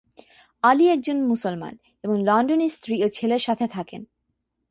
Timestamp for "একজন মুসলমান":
0.87-1.73